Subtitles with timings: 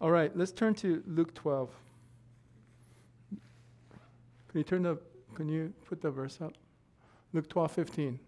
[0.00, 1.70] All right, let's turn to Luke 12.
[4.48, 4.98] Can you turn the
[5.34, 6.52] can you put the verse up?
[7.32, 8.14] Luke 12, 15.
[8.14, 8.20] It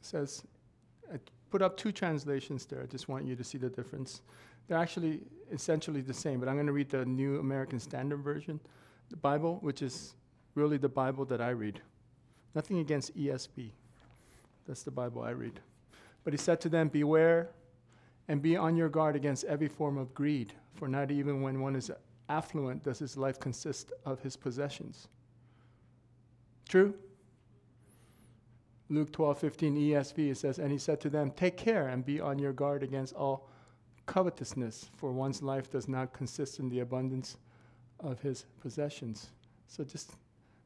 [0.00, 0.42] says,
[1.12, 1.16] I
[1.50, 2.82] put up two translations there.
[2.82, 4.20] I just want you to see the difference.
[4.68, 5.20] They're actually
[5.50, 8.60] essentially the same, but I'm going to read the New American Standard Version,
[9.10, 10.14] the Bible, which is
[10.54, 11.80] really the Bible that I read.
[12.54, 13.70] Nothing against ESV.
[14.66, 15.60] That's the Bible I read.
[16.24, 17.50] But he said to them, Beware
[18.28, 21.76] and be on your guard against every form of greed, for not even when one
[21.76, 21.90] is
[22.28, 25.08] affluent does his life consist of his possessions.
[26.68, 26.94] True?
[28.88, 32.20] Luke 12, 15 ESV, it says, And he said to them, Take care and be
[32.20, 33.48] on your guard against all
[34.06, 37.36] covetousness, for one's life does not consist in the abundance
[38.00, 39.30] of his possessions.
[39.66, 40.12] So just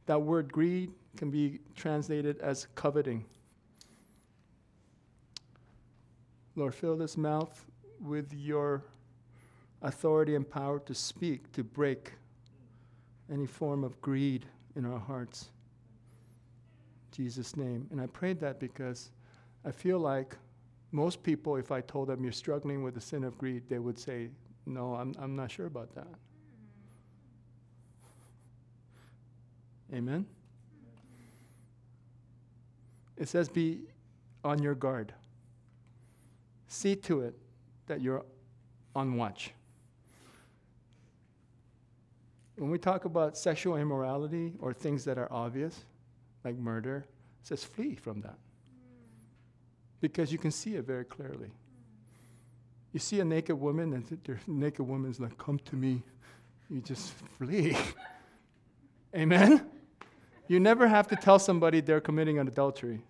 [0.07, 3.25] that word greed can be translated as coveting.
[6.57, 7.67] Lord, fill this mouth
[8.01, 8.83] with your
[9.83, 12.15] authority and power to speak, to break
[13.31, 15.51] any form of greed in our hearts.
[17.13, 17.87] In Jesus' name.
[17.91, 19.11] And I prayed that because
[19.67, 20.37] I feel like
[20.93, 23.99] most people, if I told them you're struggling with the sin of greed, they would
[23.99, 24.31] say,
[24.65, 26.09] No, I'm, I'm not sure about that.
[29.93, 30.25] Amen?
[33.19, 33.81] It says, Be
[34.43, 35.13] on your guard.
[36.69, 37.35] See to it
[37.87, 38.25] that you're
[38.95, 39.53] on watch.
[42.57, 45.85] When we talk about sexual immorality or things that are obvious,
[46.45, 47.05] like murder,
[47.43, 48.39] it says flee from that.
[50.01, 51.51] Because you can see it very clearly.
[52.93, 56.03] You see a naked woman, and the naked woman's like, Come to me.
[56.71, 57.77] You just flee.
[59.15, 59.67] Amen?
[60.49, 63.03] You never have to tell somebody they're committing an adultery.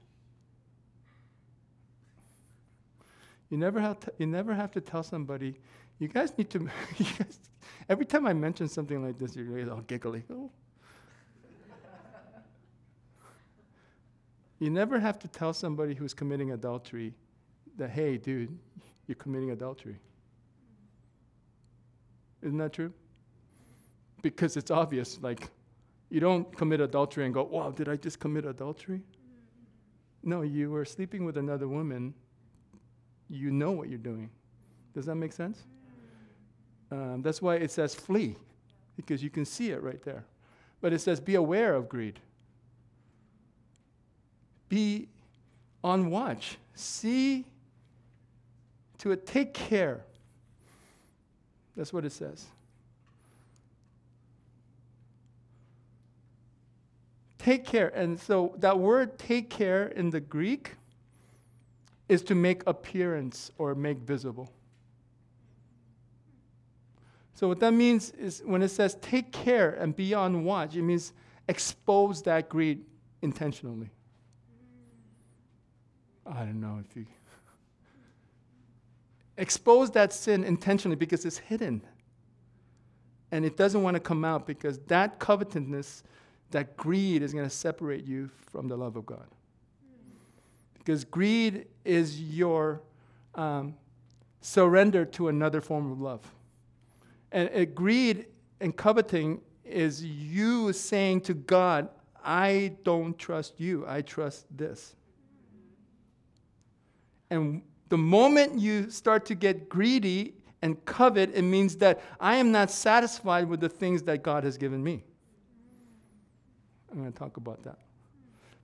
[3.50, 5.56] You never have to, you never have to tell somebody,
[5.98, 6.58] you guys need to,
[6.98, 7.38] guys,
[7.88, 10.24] every time I mention something like this, you're all giggly.
[10.30, 10.50] Oh.
[14.58, 17.14] you never have to tell somebody who's committing adultery
[17.76, 18.58] that, hey, dude,
[19.06, 19.96] you're committing adultery.
[22.42, 22.92] Isn't that true?
[24.22, 25.50] Because it's obvious, like,
[26.10, 29.02] you don't commit adultery and go, wow, did I just commit adultery?
[30.22, 32.14] No, you were sleeping with another woman
[33.28, 34.30] you know what you're doing.
[34.94, 35.64] Does that make sense?
[36.90, 38.36] Um, that's why it says flee,
[38.96, 40.24] because you can see it right there.
[40.80, 42.20] But it says be aware of greed.
[44.68, 45.08] Be
[45.82, 46.58] on watch.
[46.74, 47.44] See
[48.98, 50.04] to it, take care.
[51.76, 52.46] That's what it says.
[57.38, 57.88] Take care.
[57.88, 60.72] And so that word take care in the Greek
[62.08, 64.52] is to make appearance or make visible.
[67.34, 70.82] So, what that means is when it says take care and be on watch, it
[70.82, 71.12] means
[71.48, 72.84] expose that greed
[73.20, 73.90] intentionally.
[76.24, 77.06] I don't know if you.
[79.36, 81.82] expose that sin intentionally because it's hidden.
[83.32, 86.04] And it doesn't want to come out because that covetousness,
[86.52, 89.26] that greed is going to separate you from the love of God.
[90.86, 92.80] Because greed is your
[93.34, 93.74] um,
[94.40, 96.20] surrender to another form of love.
[97.32, 98.26] And uh, greed
[98.60, 101.88] and coveting is you saying to God,
[102.24, 104.94] I don't trust you, I trust this.
[107.30, 112.52] And the moment you start to get greedy and covet, it means that I am
[112.52, 115.02] not satisfied with the things that God has given me.
[116.92, 117.78] I'm going to talk about that.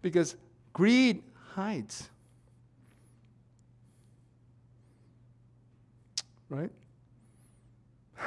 [0.03, 0.37] Because
[0.73, 1.25] greed
[1.55, 2.09] hides.
[6.49, 6.71] Right?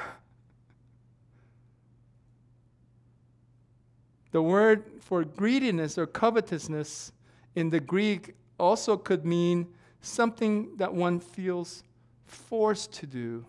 [4.32, 7.14] The word for greediness or covetousness
[7.56, 9.66] in the Greek also could mean
[10.02, 11.84] something that one feels
[12.26, 13.46] forced to do.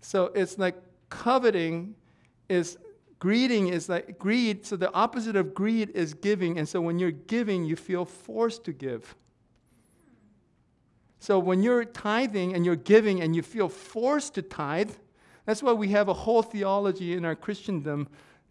[0.00, 0.74] So it's like
[1.10, 1.96] coveting
[2.48, 2.78] is
[3.18, 4.66] greeding is like greed.
[4.66, 6.58] So the opposite of greed is giving.
[6.58, 9.16] And so when you're giving, you feel forced to give.
[11.20, 14.92] So when you're tithing and you're giving and you feel forced to tithe,
[15.46, 18.08] that's why we have a whole theology in our Christendom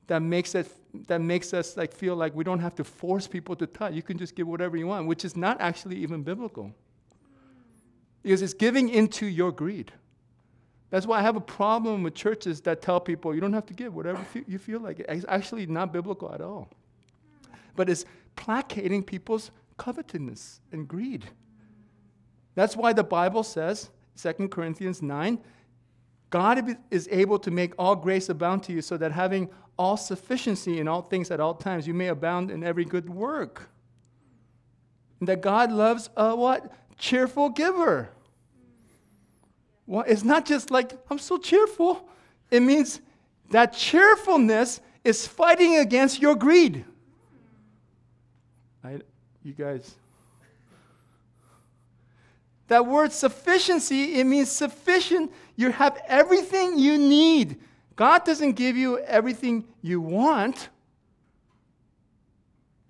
[0.08, 0.70] that makes us
[1.08, 3.94] that makes us like feel like we don't have to force people to tithe.
[3.94, 6.74] You can just give whatever you want, which is not actually even biblical.
[8.24, 9.92] Because it's giving into your greed.
[10.90, 13.74] That's why I have a problem with churches that tell people you don't have to
[13.74, 15.00] give whatever you feel like.
[15.00, 16.70] It's actually not biblical at all.
[17.76, 18.06] But it's
[18.36, 21.26] placating people's covetousness and greed.
[22.56, 23.90] That's why the Bible says,
[24.22, 25.40] 2 Corinthians 9,
[26.30, 30.80] God is able to make all grace abound to you so that having all sufficiency
[30.80, 33.70] in all things at all times, you may abound in every good work.
[35.20, 36.72] And that God loves a what?
[36.98, 38.10] Cheerful giver.
[39.88, 42.08] Well, it's not just like, I'm so cheerful.
[42.52, 43.02] It means
[43.50, 46.84] that cheerfulness is fighting against your greed.
[48.84, 49.00] I,
[49.44, 49.96] you guys.
[52.68, 55.32] That word sufficiency, it means sufficient.
[55.56, 57.62] You have everything you need.
[57.96, 60.68] God doesn't give you everything you want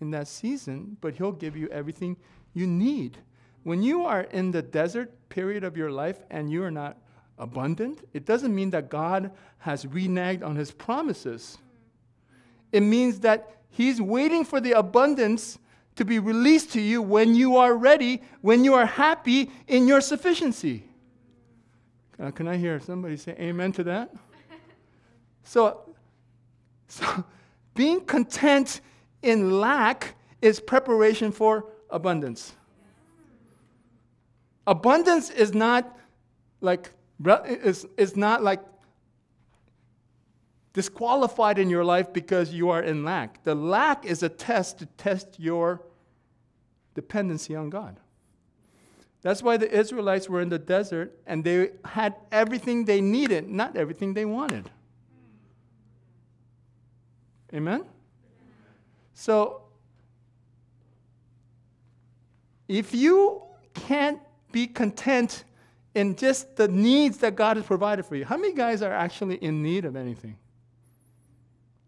[0.01, 2.17] in that season, but He'll give you everything
[2.55, 3.19] you need.
[3.67, 6.95] When you are in the desert period of your life and you are not
[7.37, 11.57] abundant, it doesn't mean that God has reneged on His promises.
[12.71, 15.59] It means that He's waiting for the abundance
[15.97, 19.99] to be released to you when you are ready, when you are happy in your
[19.99, 20.85] sufficiency.
[22.17, 24.15] Uh, can I hear somebody say amen to that?
[25.43, 25.93] so,
[26.87, 27.25] so,
[27.75, 28.79] being content
[29.21, 32.53] in lack is preparation for abundance.
[34.67, 35.97] Abundance is not
[36.59, 36.91] like
[37.45, 38.59] is, is not like
[40.73, 43.43] disqualified in your life because you are in lack.
[43.43, 45.81] The lack is a test to test your
[46.93, 47.99] dependency on God.
[49.21, 53.75] That's why the Israelites were in the desert and they had everything they needed, not
[53.75, 54.69] everything they wanted.
[57.53, 57.85] Amen?
[59.13, 59.63] So,
[62.67, 63.41] if you
[63.73, 64.19] can't
[64.57, 65.43] be content
[65.93, 69.35] in just the needs that God has provided for you, how many guys are actually
[69.35, 70.35] in need of anything?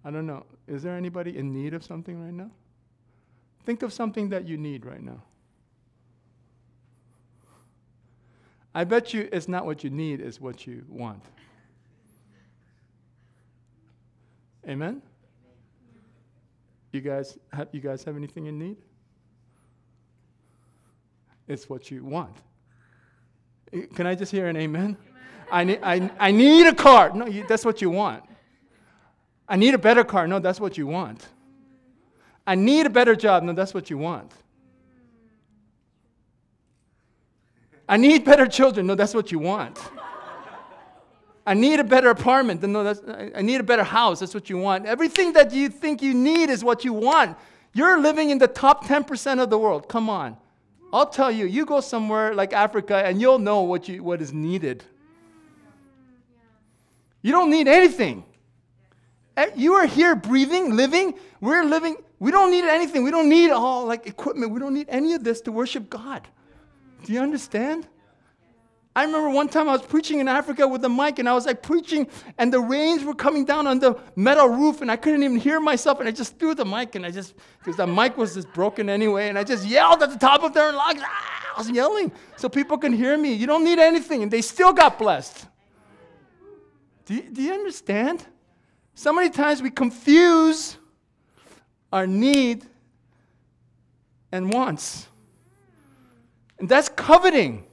[0.05, 0.45] I don't know.
[0.67, 2.51] Is there anybody in need of something right now?
[3.63, 5.23] Think of something that you need right now.
[8.75, 11.23] I bet you it's not what you need, it's what you want.
[14.67, 15.01] Amen?
[16.91, 18.77] You guys have, you guys have anything in need?
[21.47, 22.37] It's what you want.
[23.95, 24.97] Can I just hear an amen?
[25.51, 27.11] I, need, I, I need a car.
[27.13, 28.23] No, you, that's what you want.
[29.47, 30.27] I need a better car.
[30.27, 31.27] No, that's what you want.
[32.45, 33.43] I need a better job.
[33.43, 34.31] No, that's what you want.
[37.87, 38.85] I need better children.
[38.85, 39.79] No, that's what you want.
[41.45, 42.61] I need a better apartment.
[42.61, 43.01] No, that's,
[43.35, 44.19] I need a better house.
[44.19, 44.85] That's what you want.
[44.85, 47.35] Everything that you think you need is what you want.
[47.73, 49.89] You're living in the top 10% of the world.
[49.89, 50.37] Come on.
[50.91, 54.33] I'll tell you, you go somewhere like Africa and you'll know what, you, what is
[54.33, 54.83] needed.
[57.21, 58.23] You don't need anything.
[59.37, 61.13] Eh, you are here breathing, living.
[61.41, 61.97] We're living.
[62.19, 63.03] We don't need anything.
[63.03, 64.51] We don't need all like equipment.
[64.51, 66.27] We don't need any of this to worship God.
[67.05, 67.87] Do you understand?
[68.95, 71.45] I remember one time I was preaching in Africa with a mic and I was
[71.45, 72.07] like preaching
[72.37, 75.59] and the rains were coming down on the metal roof and I couldn't even hear
[75.59, 78.51] myself and I just threw the mic and I just, because the mic was just
[78.51, 81.01] broken anyway, and I just yelled at the top of their lungs.
[81.03, 83.33] Ah, I was yelling so people can hear me.
[83.33, 85.45] You don't need anything and they still got blessed.
[87.05, 88.25] Do you, do you understand?
[88.95, 90.77] So many times we confuse
[91.93, 92.65] our need
[94.31, 95.07] and wants.
[96.59, 97.65] And that's coveting.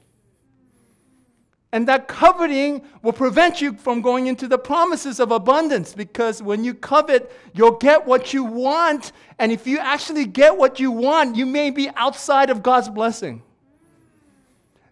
[1.73, 6.65] And that coveting will prevent you from going into the promises of abundance because when
[6.65, 9.13] you covet, you'll get what you want.
[9.39, 13.43] And if you actually get what you want, you may be outside of God's blessing.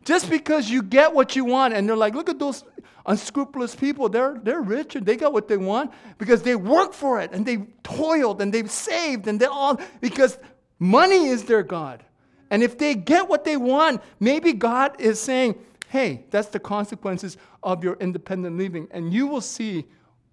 [0.05, 2.65] Just because you get what you want, and they're like, look at those
[3.07, 4.09] unscrupulous people.
[4.09, 7.45] They're, they're rich and they got what they want because they work for it and
[7.45, 10.39] they toiled and they've saved and they all, because
[10.79, 12.05] money is their God.
[12.51, 15.57] And if they get what they want, maybe God is saying,
[15.95, 18.89] hey, that's the consequences of your independent living.
[18.91, 19.85] And you will see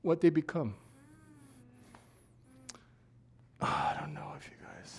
[0.02, 0.74] what they become.
[3.62, 4.98] Oh, I don't know if you guys.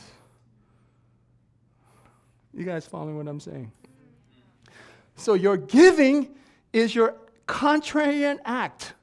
[2.54, 3.72] You guys following what I'm saying?
[5.16, 6.28] So your giving
[6.72, 7.16] is your
[7.48, 8.94] contrarian act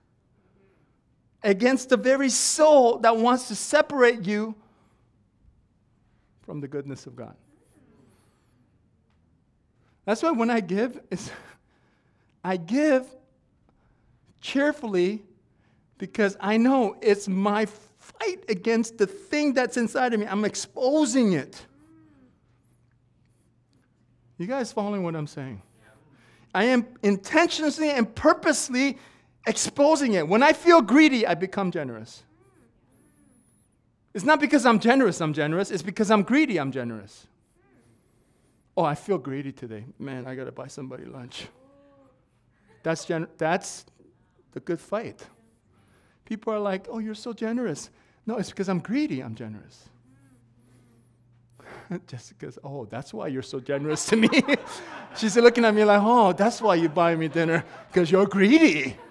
[1.43, 4.55] against the very soul that wants to separate you
[6.43, 7.35] from the goodness of God.
[10.05, 11.01] That's why when I give,
[12.43, 13.05] I give
[14.41, 15.23] cheerfully
[15.97, 20.25] because I know it's my fight against the thing that's inside of me.
[20.25, 21.65] I'm exposing it.
[24.37, 25.61] You guys following what I'm saying?
[26.55, 28.97] I am intentionally and purposely
[29.45, 30.27] exposing it.
[30.27, 32.23] When I feel greedy, I become generous.
[34.13, 35.69] It's not because I'm generous, I'm generous.
[35.69, 37.27] It's because I'm greedy, I'm generous.
[38.75, 39.85] Oh, I feel greedy today.
[39.99, 41.47] Man, I got to buy somebody lunch.
[42.83, 43.85] That's, gen- that's
[44.51, 45.25] the good fight.
[46.25, 47.89] People are like, oh, you're so generous.
[48.25, 49.89] No, it's because I'm greedy, I'm generous.
[52.07, 54.29] Jessica's, oh, that's why you're so generous to me.
[55.17, 58.97] She's looking at me like, oh, that's why you buy me dinner, because you're greedy.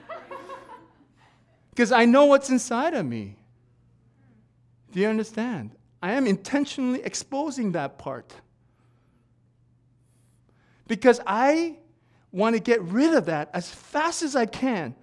[1.70, 3.36] Because I know what's inside of me.
[4.90, 5.76] Do you understand?
[6.02, 8.34] I am intentionally exposing that part.
[10.88, 11.76] Because I
[12.32, 14.94] want to get rid of that as fast as I can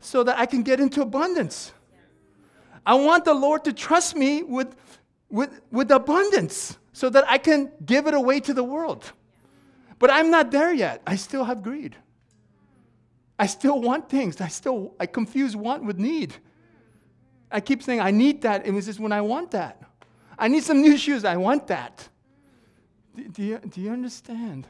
[0.00, 1.72] so that I can get into abundance.
[2.84, 4.76] I want the Lord to trust me with,
[5.30, 9.12] with, with abundance so that I can give it away to the world.
[9.98, 11.02] But I'm not there yet.
[11.06, 11.96] I still have greed.
[13.38, 14.40] I still want things.
[14.40, 16.34] I still I confuse want with need.
[17.50, 18.66] I keep saying I need that.
[18.66, 19.82] It was just when I want that.
[20.38, 21.24] I need some new shoes.
[21.24, 22.08] I want that.
[23.14, 24.66] Do, do, you, do you understand?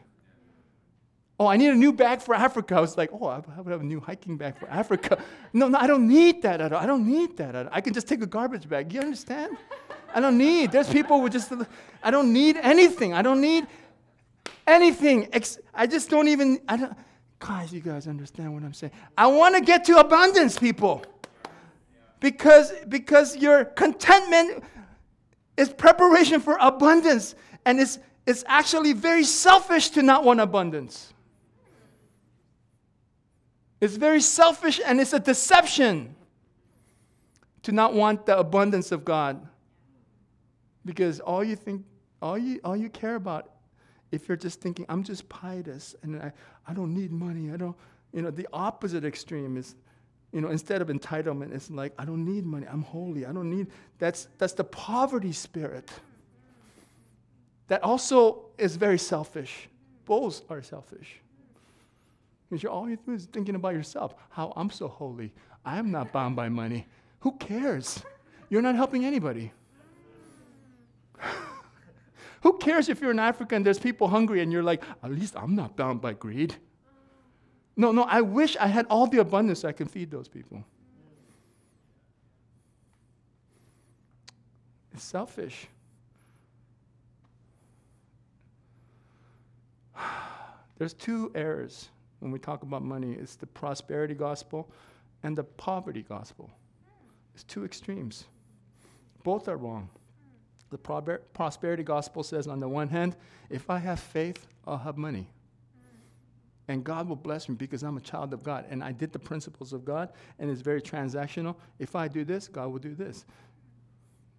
[1.38, 2.76] Oh, I need a new bag for Africa.
[2.76, 5.20] I was like, oh, I would have a new hiking bag for Africa.
[5.52, 6.80] No, no, I don't need that at all.
[6.80, 7.56] I don't need that.
[7.56, 7.72] At all.
[7.74, 8.92] I can just take a garbage bag.
[8.92, 9.56] You understand?
[10.14, 10.70] I don't need.
[10.70, 11.52] There's people who just,
[12.04, 13.14] I don't need anything.
[13.14, 13.66] I don't need
[14.64, 15.28] anything.
[15.74, 16.96] I just don't even, I don't,
[17.40, 18.92] guys, you guys understand what I'm saying.
[19.18, 21.04] I want to get to abundance, people.
[22.20, 24.62] Because, because your contentment
[25.56, 27.34] is preparation for abundance.
[27.66, 31.12] And it's, it's actually very selfish to not want abundance.
[33.84, 36.16] It's very selfish and it's a deception
[37.64, 39.46] to not want the abundance of God.
[40.86, 41.84] Because all you think,
[42.22, 43.50] all you, all you care about,
[44.10, 46.32] if you're just thinking, I'm just pious and I,
[46.66, 47.76] I don't need money, I don't,
[48.14, 49.74] you know, the opposite extreme is,
[50.32, 53.50] you know, instead of entitlement, it's like, I don't need money, I'm holy, I don't
[53.50, 53.66] need,
[53.98, 55.90] that's, that's the poverty spirit.
[57.68, 59.68] That also is very selfish.
[60.06, 61.20] Both are selfish.
[62.48, 64.14] Because you're all you is thinking about yourself.
[64.30, 65.32] How I'm so holy.
[65.64, 66.86] I am not bound by money.
[67.20, 68.02] Who cares?
[68.50, 69.52] You're not helping anybody.
[72.42, 75.34] Who cares if you're in Africa and there's people hungry and you're like, at least
[75.36, 76.54] I'm not bound by greed?
[77.76, 80.62] No, no, I wish I had all the abundance so I can feed those people.
[84.92, 85.66] It's selfish.
[90.78, 91.88] There's two errors
[92.24, 94.70] when we talk about money it's the prosperity gospel
[95.22, 96.50] and the poverty gospel.
[97.34, 98.24] It's two extremes.
[99.22, 99.90] Both are wrong.
[100.70, 103.14] The prosperity gospel says, on the one hand,
[103.50, 105.28] if I have faith, I'll have money.
[106.66, 109.18] And God will bless me because I'm a child of God and I did the
[109.18, 111.56] principles of God and it's very transactional.
[111.78, 113.26] If I do this, God will do this.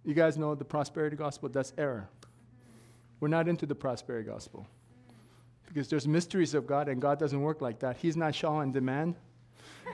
[0.04, 2.08] You guys know the prosperity gospel, that's error.
[3.20, 4.66] We're not into the prosperity gospel
[5.66, 7.96] because there's mysteries of God, and God doesn't work like that.
[7.96, 9.16] He's not Shaw on demand.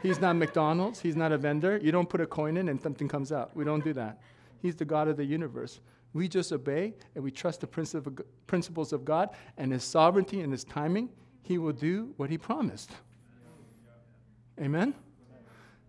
[0.03, 1.01] He's not McDonald's.
[1.01, 1.79] He's not a vendor.
[1.83, 3.55] You don't put a coin in and something comes out.
[3.55, 4.21] We don't do that.
[4.61, 5.81] He's the God of the universe.
[6.13, 10.65] We just obey and we trust the principles of God and His sovereignty and His
[10.65, 11.09] timing.
[11.43, 12.91] He will do what He promised.
[14.61, 14.95] Amen?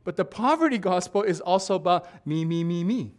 [0.04, 3.14] But the poverty gospel is also about me, me, me, me.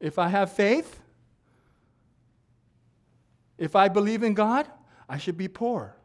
[0.00, 1.00] If I have faith,
[3.58, 4.66] if I believe in God,
[5.08, 5.96] I should be poor.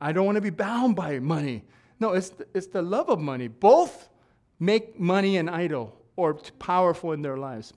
[0.00, 1.64] I don't want to be bound by money.
[1.98, 3.48] No, it's the, it's the love of money.
[3.48, 4.08] Both
[4.58, 7.72] make money an idol or powerful in their lives.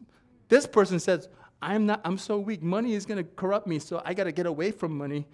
[0.48, 1.27] This person says,
[1.62, 2.62] I'm not I'm so weak.
[2.62, 5.25] Money is going to corrupt me, so I got to get away from money.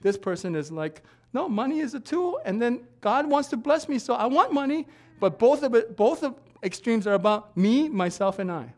[0.00, 3.88] This person is like, no, money is a tool and then God wants to bless
[3.88, 4.86] me, so I want money,
[5.20, 8.72] but both of it both of extremes are about me, myself and I.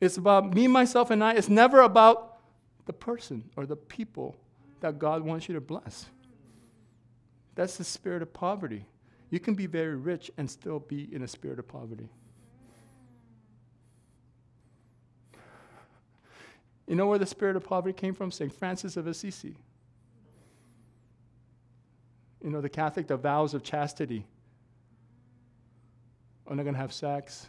[0.00, 1.34] It's about me, myself, and I.
[1.34, 2.38] It's never about
[2.86, 4.36] the person or the people
[4.80, 6.06] that God wants you to bless.
[7.54, 8.86] That's the spirit of poverty.
[9.28, 12.08] You can be very rich and still be in a spirit of poverty.
[16.86, 18.32] You know where the spirit of poverty came from?
[18.32, 18.52] St.
[18.52, 19.54] Francis of Assisi.
[22.42, 24.26] You know, the Catholic, the vows of chastity.
[26.48, 27.46] I'm not going to have sex.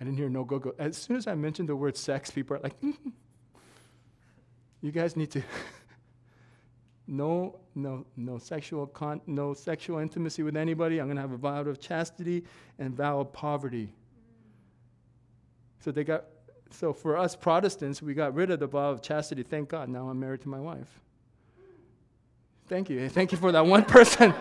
[0.00, 0.74] I didn't hear no go go.
[0.78, 2.76] As soon as I mentioned the word sex, people are like,
[4.80, 5.42] you guys need to.
[7.06, 11.00] no, no, no sexual con- no sexual intimacy with anybody.
[11.00, 12.44] I'm gonna have a vow of chastity
[12.78, 13.92] and vow of poverty.
[15.80, 16.24] So they got
[16.70, 19.42] so for us Protestants, we got rid of the vow of chastity.
[19.42, 19.88] Thank God.
[19.88, 21.00] Now I'm married to my wife.
[22.68, 23.08] Thank you.
[23.08, 24.32] Thank you for that one person.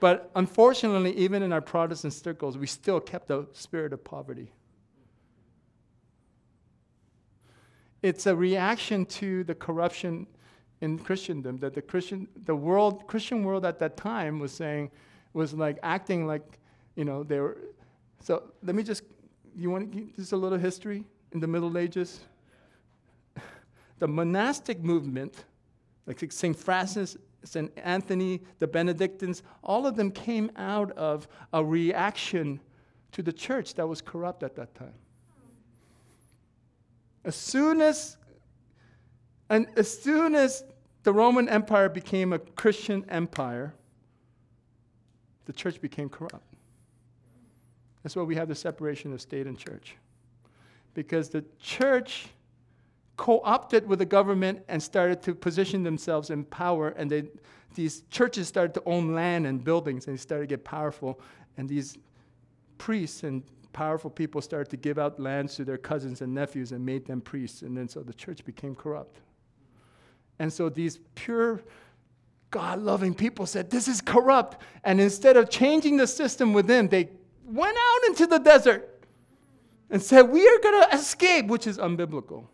[0.00, 4.52] But unfortunately, even in our Protestant circles, we still kept the spirit of poverty.
[8.02, 10.26] it's a reaction to the corruption
[10.80, 14.90] in Christendom that the Christian, the world, Christian world at that time was saying,
[15.34, 16.58] was like acting like,
[16.96, 17.58] you know, they were.
[18.20, 19.02] So let me just,
[19.54, 22.20] you want just a little history in the Middle Ages?
[23.98, 25.44] The monastic movement,
[26.06, 26.58] like St.
[26.58, 27.72] Francis, St.
[27.76, 32.60] Anthony, the Benedictines, all of them came out of a reaction
[33.12, 34.94] to the church that was corrupt at that time.
[37.24, 38.16] As soon as
[39.48, 40.64] and as soon as
[41.02, 43.74] the Roman Empire became a Christian empire,
[45.46, 46.54] the church became corrupt.
[48.02, 49.96] That's why we have the separation of state and church.
[50.94, 52.28] Because the church
[53.20, 57.24] co opted with the government and started to position themselves in power, and they,
[57.74, 61.20] these churches started to own land and buildings, and they started to get powerful.
[61.58, 61.98] And these
[62.78, 63.42] priests and
[63.74, 67.20] powerful people started to give out lands to their cousins and nephews and made them
[67.20, 67.60] priests.
[67.60, 69.20] And then so the church became corrupt.
[70.38, 71.60] And so these pure,
[72.50, 74.62] God loving people said, This is corrupt.
[74.82, 77.10] And instead of changing the system within, they
[77.44, 79.04] went out into the desert
[79.90, 82.46] and said, We are going to escape, which is unbiblical.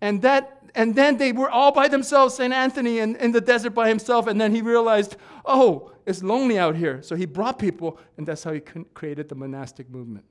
[0.00, 2.52] And that and then they were all by themselves, St.
[2.52, 6.76] Anthony in, in the desert by himself, and then he realized, oh, it's lonely out
[6.76, 7.00] here.
[7.02, 10.26] So he brought people, and that's how he created the monastic movement.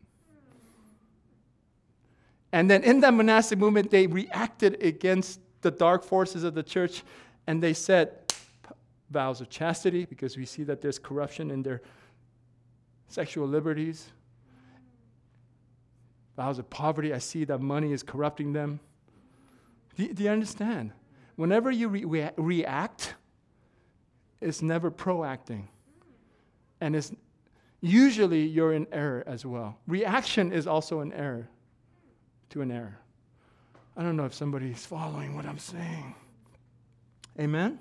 [2.52, 7.02] And then in that monastic movement, they reacted against the dark forces of the church,
[7.48, 8.12] and they said
[9.10, 11.82] vows of chastity, because we see that there's corruption in their
[13.08, 14.12] sexual liberties.
[16.36, 18.80] Vows of poverty, I see that money is corrupting them.
[19.96, 20.92] Do, do you understand?
[21.36, 23.16] Whenever you re- react,
[24.42, 25.68] it's never proacting.
[26.82, 27.12] And it's
[27.82, 29.78] usually you're in error as well.
[29.88, 31.48] Reaction is also an error
[32.50, 33.00] to an error.
[33.98, 36.16] I don't know if somebody's following what I'm saying.
[37.40, 37.80] Amen?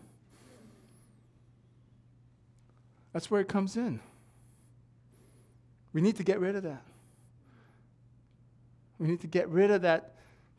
[3.12, 4.00] That's where it comes in.
[5.92, 6.82] We need to get rid of that.
[8.98, 10.14] We need to get rid of that,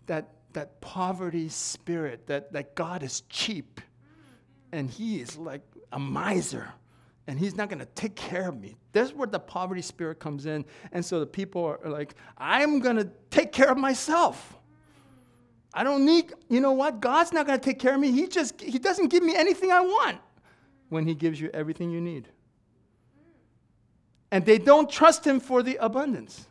[0.08, 3.80] that that poverty spirit, that, that God is cheap
[4.72, 5.62] and he is like
[5.94, 6.74] a miser
[7.28, 8.76] and he's not going to take care of me.
[8.92, 10.66] That's where the poverty spirit comes in.
[10.92, 14.58] And so the people are like, I'm going to take care of myself.
[15.74, 17.00] I don't need, you know what?
[17.00, 18.12] God's not going to take care of me.
[18.12, 20.20] He just, he doesn't give me anything I want
[20.90, 22.30] when he gives you everything you need.
[24.32, 26.48] And they don't trust him for the abundance.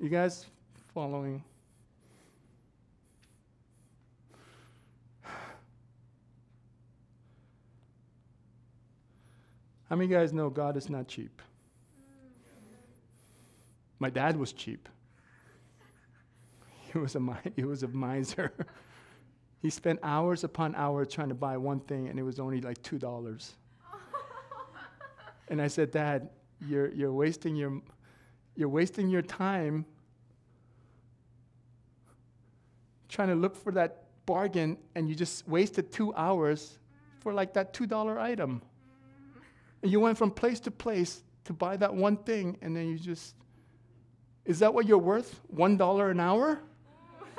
[0.00, 0.46] You guys
[0.94, 1.44] following?
[9.90, 11.42] How many of you guys know God is not cheap?
[13.98, 14.88] My dad was cheap.
[16.92, 17.20] He was a,
[17.56, 18.52] he was a miser.
[19.62, 22.80] he spent hours upon hours trying to buy one thing, and it was only like
[22.82, 23.52] $2.
[25.48, 26.30] and I said, Dad,
[26.64, 27.80] you're, you're, wasting your,
[28.54, 29.84] you're wasting your time
[33.08, 36.78] trying to look for that bargain, and you just wasted two hours
[37.18, 38.62] for like that $2 item.
[39.82, 42.98] And you went from place to place to buy that one thing, and then you
[42.98, 43.34] just,
[44.44, 45.40] is that what you're worth?
[45.48, 46.60] One dollar an hour?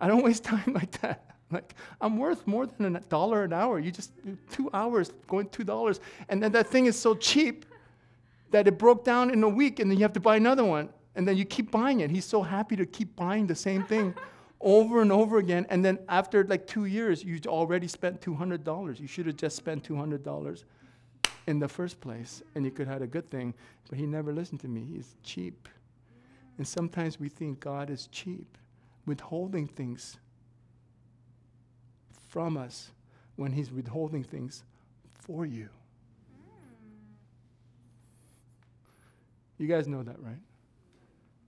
[0.00, 1.30] I don't waste time like that.
[1.50, 3.78] Like, I'm worth more than a dollar an hour.
[3.78, 4.12] You just,
[4.50, 6.00] two hours going two dollars.
[6.28, 7.66] And then that thing is so cheap
[8.50, 10.88] that it broke down in a week, and then you have to buy another one.
[11.16, 12.10] And then you keep buying it.
[12.10, 14.14] He's so happy to keep buying the same thing
[14.64, 15.66] over and over again.
[15.68, 18.98] And then after like two years, you already spent $200.
[18.98, 20.64] You should have just spent $200
[21.46, 23.54] in the first place, and you could have had a good thing.
[23.88, 24.84] But he never listened to me.
[24.84, 25.68] He's cheap.
[26.56, 28.56] And sometimes we think God is cheap,
[29.06, 30.16] withholding things
[32.28, 32.90] from us
[33.36, 34.64] when he's withholding things
[35.12, 35.68] for you.
[39.58, 40.40] You guys know that, right?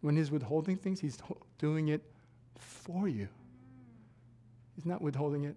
[0.00, 1.18] When he's withholding things, he's
[1.58, 2.02] doing it
[2.58, 3.28] for you.
[4.74, 5.56] He's not withholding it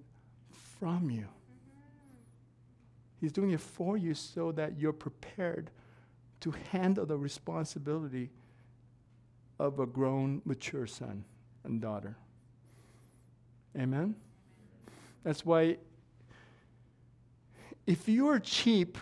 [0.80, 1.28] from you.
[3.20, 5.72] He's doing it for you so that you're prepared
[6.40, 8.30] to handle the responsibility
[9.60, 11.26] of a grown, mature son
[11.66, 12.16] and daughter.
[13.78, 14.16] Amen?
[15.24, 15.78] That's why
[17.86, 18.98] if you are cheap,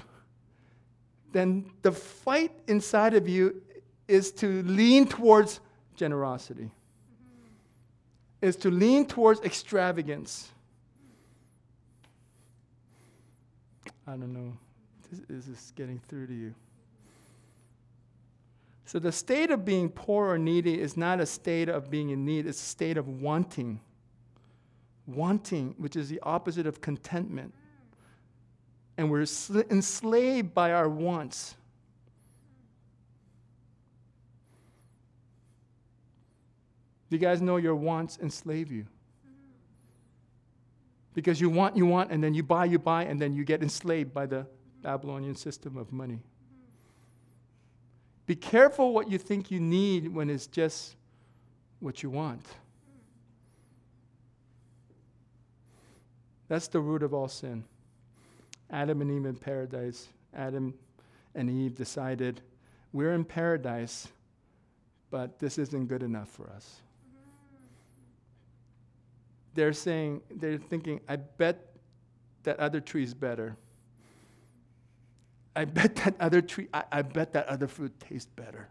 [1.32, 3.62] then the fight inside of you
[4.08, 5.60] is to lean towards
[5.96, 6.72] generosity
[8.41, 10.50] is to lean towards extravagance.
[14.08, 14.54] I don't know.
[15.12, 16.54] This is this getting through to you?
[18.86, 22.23] So the state of being poor or needy is not a state of being in
[22.23, 23.82] need, it's a state of wanting.
[25.06, 27.54] Wanting, which is the opposite of contentment.
[28.97, 29.26] And we're
[29.69, 31.56] enslaved by our wants.
[37.10, 38.86] Do you guys know your wants enslave you?
[41.13, 43.63] Because you want, you want, and then you buy, you buy, and then you get
[43.63, 44.46] enslaved by the
[44.84, 46.20] Babylonian system of money.
[48.26, 50.96] Be careful what you think you need when it's just
[51.80, 52.46] what you want.
[56.50, 57.63] That's the root of all sin.
[58.70, 60.10] Adam and Eve in paradise.
[60.36, 60.74] Adam
[61.34, 62.41] and Eve decided,
[62.91, 64.10] we're in paradise,
[65.10, 66.82] but this isn't good enough for us
[69.58, 71.74] they're saying, they're thinking, I bet
[72.43, 73.58] that other tree is better.
[75.56, 78.70] I bet that other tree, I, I bet that other fruit tastes better.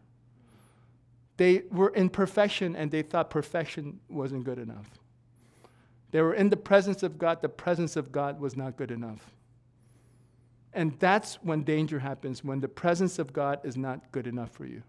[1.39, 4.89] They were in perfection and they thought perfection wasn't good enough.
[6.13, 9.33] They were in the presence of God, the presence of God was not good enough.
[10.73, 14.67] And that's when danger happens, when the presence of God is not good enough for
[14.67, 14.85] you.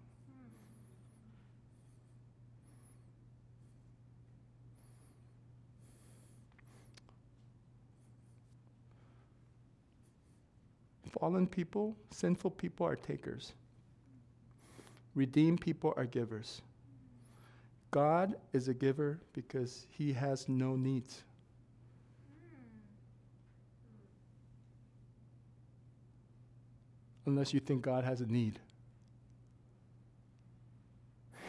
[11.20, 13.54] Fallen people, sinful people are takers.
[15.16, 16.62] Redeemed people are givers.
[17.90, 21.24] God is a giver because he has no needs.
[27.26, 28.60] Unless you think God has a need.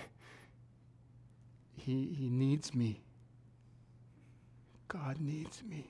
[1.76, 3.02] he, he needs me.
[4.88, 5.84] God needs me.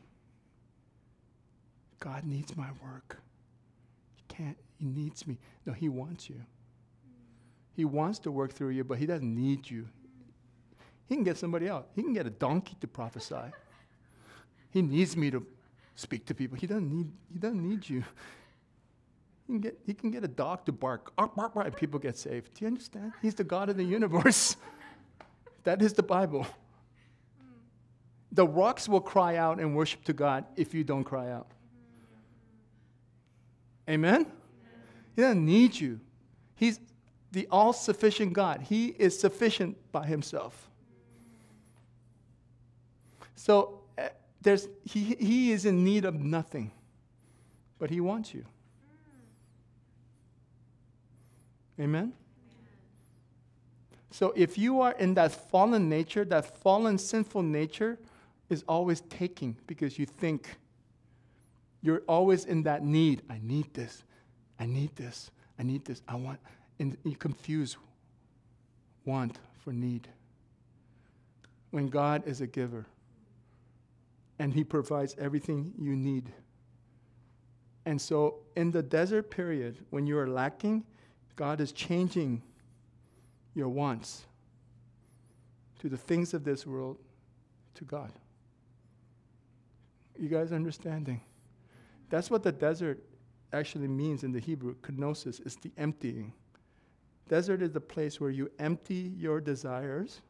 [2.00, 3.18] God needs my work
[4.38, 5.38] can't, he needs me.
[5.66, 6.40] No, he wants you.
[7.74, 9.88] He wants to work through you, but he doesn't need you.
[11.08, 11.86] He can get somebody else.
[11.94, 13.52] He can get a donkey to prophesy.
[14.70, 15.44] He needs me to
[15.94, 16.58] speak to people.
[16.58, 18.04] He doesn't need, he doesn't need you.
[19.46, 21.98] He can, get, he can get a dog to bark, bark, bark, bark, and people
[21.98, 22.52] get saved.
[22.54, 23.12] Do you understand?
[23.22, 24.56] He's the God of the universe.
[25.64, 26.46] that is the Bible.
[28.32, 31.48] The rocks will cry out and worship to God if you don't cry out.
[33.88, 34.26] Amen?
[35.16, 36.00] He doesn't need you.
[36.54, 36.78] He's
[37.32, 38.62] the all sufficient God.
[38.68, 40.70] He is sufficient by himself.
[43.34, 44.08] So uh,
[44.42, 46.70] there's, he, he is in need of nothing,
[47.78, 48.44] but he wants you.
[51.80, 52.12] Amen?
[54.10, 57.98] So if you are in that fallen nature, that fallen sinful nature
[58.50, 60.58] is always taking because you think
[61.80, 63.22] you're always in that need.
[63.30, 64.02] I need this.
[64.58, 65.30] I need this.
[65.58, 66.02] I need this.
[66.08, 66.40] I want.
[66.78, 67.76] And you confuse
[69.04, 70.08] want for need.
[71.70, 72.86] When God is a giver
[74.38, 76.32] and He provides everything you need.
[77.84, 80.84] And so, in the desert period, when you are lacking,
[81.36, 82.42] God is changing
[83.54, 84.26] your wants
[85.80, 86.98] to the things of this world
[87.74, 88.12] to God.
[90.18, 91.20] You guys understanding?
[92.10, 93.02] That's what the desert
[93.52, 94.74] actually means in the Hebrew.
[94.82, 96.32] Kenosis is the emptying.
[97.28, 100.20] Desert is the place where you empty your desires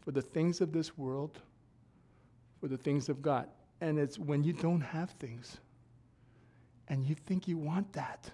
[0.00, 1.38] for the things of this world,
[2.60, 3.48] for the things of God.
[3.80, 5.58] And it's when you don't have things
[6.88, 8.30] and you think you want that.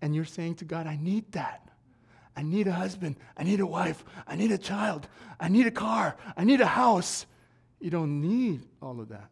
[0.00, 1.68] And you're saying to God, I need that.
[2.36, 3.16] I need a husband.
[3.36, 4.04] I need a wife.
[4.26, 5.08] I need a child.
[5.38, 6.16] I need a car.
[6.36, 7.26] I need a house.
[7.80, 9.28] You don't need all of that.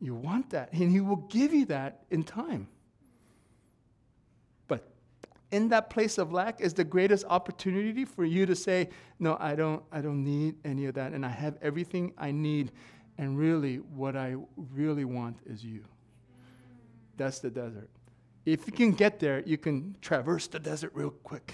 [0.00, 2.68] You want that, and He will give you that in time.
[4.66, 4.88] But
[5.50, 9.54] in that place of lack is the greatest opportunity for you to say, No, I
[9.54, 12.72] don't, I don't need any of that, and I have everything I need.
[13.18, 15.84] And really, what I really want is you.
[17.18, 17.90] That's the desert.
[18.46, 21.52] If you can get there, you can traverse the desert real quick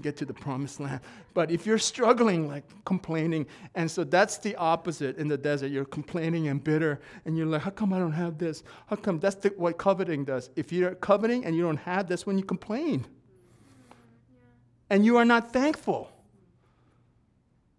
[0.00, 1.00] get to the promised land.
[1.34, 5.68] But if you're struggling, like complaining, and so that's the opposite in the desert.
[5.68, 8.62] You're complaining and bitter, and you're like, how come I don't have this?
[8.86, 9.18] How come?
[9.18, 10.50] That's the, what coveting does.
[10.56, 13.06] If you're coveting and you don't have, that's when you complain.
[14.90, 16.10] And you are not thankful.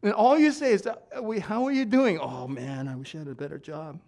[0.04, 0.96] And all you say is, uh,
[1.42, 2.20] how are you doing?
[2.20, 4.00] Oh man, I wish I had a better job.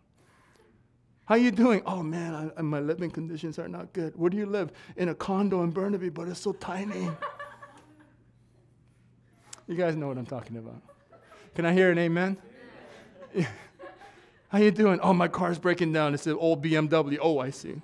[1.26, 1.82] How are you doing?
[1.86, 4.16] Oh man, I, my living conditions are not good.
[4.16, 4.72] Where do you live?
[4.98, 7.08] In a condo in Burnaby, but it's so tiny.
[9.70, 10.82] You guys know what I'm talking about.
[11.54, 12.38] Can I hear an amen?
[14.50, 15.00] How you doing?
[15.00, 16.16] Oh, my car's breaking down.
[16.16, 17.20] It's an old BMW.
[17.22, 17.80] Oh, I see.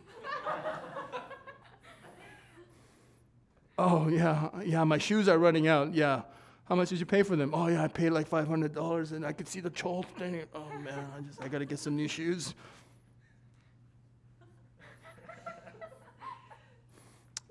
[3.77, 5.93] Oh, yeah, yeah, my shoes are running out.
[5.93, 6.23] Yeah.
[6.67, 7.53] How much did you pay for them?
[7.53, 10.41] Oh, yeah, I paid like $500 and I could see the chole thing.
[10.55, 12.55] Oh, man, I just, I got to get some new shoes.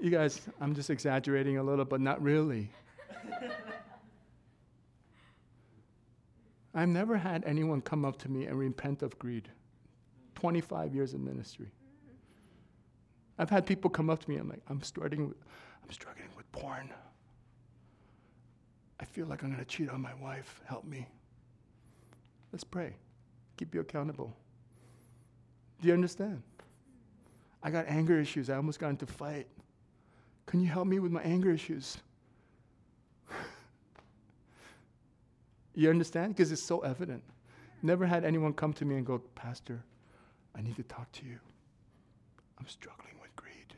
[0.01, 2.73] you guys, I'm just exaggerating a little, but not really.
[6.75, 9.49] I've never had anyone come up to me and repent of greed.
[10.35, 11.71] 25 years in ministry.
[13.39, 14.37] I've had people come up to me.
[14.37, 15.29] I'm like, I'm struggling.
[15.29, 15.37] With,
[15.83, 16.91] I'm struggling with porn.
[19.01, 20.61] I feel like I'm to cheat on my wife.
[20.65, 21.07] Help me.
[22.53, 22.95] Let's pray.
[23.57, 24.33] Keep you accountable.
[25.81, 26.43] Do you understand?
[27.63, 28.51] I got anger issues.
[28.51, 29.47] I almost got into fight.
[30.47, 31.99] Can you help me with my anger issues?
[35.75, 36.35] You understand?
[36.35, 37.23] Because it's so evident.
[37.83, 39.83] Never had anyone come to me and go, Pastor,
[40.57, 41.39] I need to talk to you.
[42.59, 43.75] I'm struggling with greed,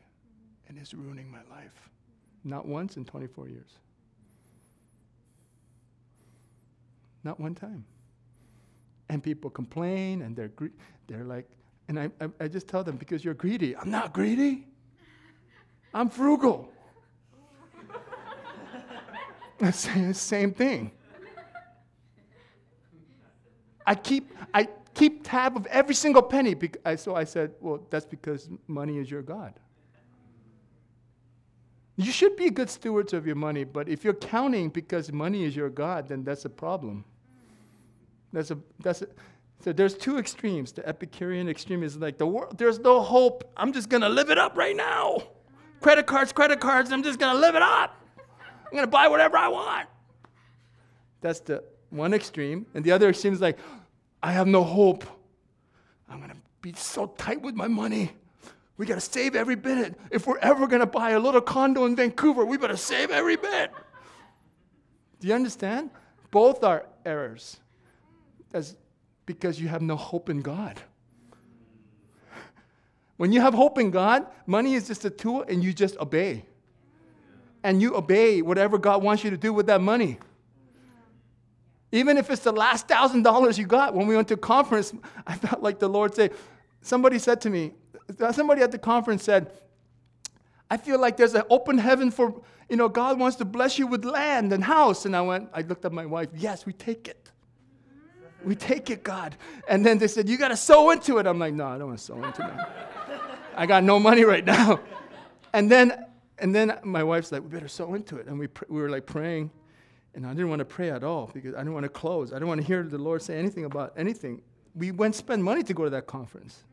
[0.67, 1.89] and it's ruining my life.
[2.43, 3.69] Not once in 24 years.
[7.23, 7.83] Not one time.
[9.09, 10.67] And people complain, and they're, gre-
[11.07, 11.47] they're like,
[11.89, 13.75] and I, I, I just tell them, because you're greedy.
[13.75, 14.67] I'm not greedy.
[15.93, 16.69] I'm frugal.
[19.71, 20.91] same, same thing.
[23.87, 26.55] I keep, I keep tab of every single penny.
[26.97, 29.53] so I said, well, that's because money is your God.
[31.95, 35.55] You should be good stewards of your money, but if you're counting because money is
[35.55, 37.05] your God, then that's a problem.
[38.33, 39.07] That's a, that's a,
[39.63, 40.73] so there's two extremes.
[40.73, 43.51] The Epicurean extreme is like the world, there's no hope.
[43.55, 45.23] I'm just gonna live it up right now.
[45.81, 47.95] Credit cards, credit cards, I'm just gonna live it up.
[48.65, 49.87] I'm gonna buy whatever I want.
[51.21, 52.65] That's the one extreme.
[52.73, 53.57] And the other extreme is like,
[54.21, 55.03] I have no hope.
[56.09, 58.11] I'm to be so tight with my money.
[58.77, 59.95] We got to save every bit.
[60.11, 63.71] If we're ever to buy a little condo in Vancouver, we better save every bit.
[65.19, 65.89] Do you understand?
[66.29, 67.57] Both are errors.
[68.51, 68.75] That's
[69.25, 70.79] because you have no hope in God.
[73.17, 76.45] When you have hope in God, money is just a tool and you just obey.
[77.63, 80.19] And you obey whatever God wants you to do with that money.
[81.91, 83.93] Even if it's the last thousand dollars you got.
[83.93, 84.93] When we went to conference,
[85.25, 86.33] I felt like the Lord said,
[86.81, 87.73] somebody said to me,
[88.31, 89.51] somebody at the conference said,
[90.69, 93.87] I feel like there's an open heaven for, you know, God wants to bless you
[93.87, 95.05] with land and house.
[95.05, 97.31] And I went, I looked at my wife, yes, we take it.
[98.43, 99.35] We take it, God.
[99.67, 101.25] And then they said, You got to sow into it.
[101.25, 103.19] I'm like, No, I don't want to sow into it.
[103.55, 104.79] I got no money right now.
[105.53, 106.05] And then,
[106.37, 108.27] and then my wife's like, We better sow into it.
[108.27, 109.49] And we, we were like praying.
[110.17, 112.31] And I didn't want to pray at all because I didn't want to close.
[112.31, 114.41] I didn't want to hear the Lord say anything about anything.
[114.73, 116.63] We went spend money to go to that conference.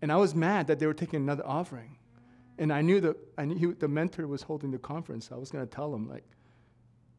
[0.00, 1.98] And I was mad that they were taking another offering.
[2.56, 5.28] And I knew that I knew the mentor was holding the conference.
[5.30, 6.24] I was going to tell him, like,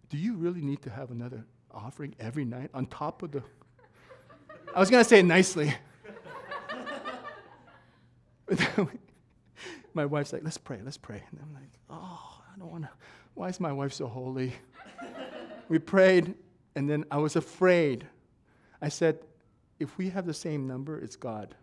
[0.10, 3.44] do you really need to have another offering every night on top of the.
[4.76, 5.72] I was going to say it nicely.
[9.94, 11.24] my wife's like, let's pray, let's pray.
[11.30, 12.90] And I'm like, oh, I don't want to.
[13.36, 14.54] Why is my wife so holy?
[15.72, 16.36] We prayed,
[16.76, 18.06] and then I was afraid.
[18.82, 19.20] I said,
[19.80, 21.56] if we have the same number, it's God.